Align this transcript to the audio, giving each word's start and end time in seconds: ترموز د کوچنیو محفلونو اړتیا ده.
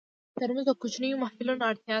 ترموز 0.39 0.65
د 0.67 0.71
کوچنیو 0.81 1.21
محفلونو 1.23 1.63
اړتیا 1.69 1.85
ده. 1.87 1.89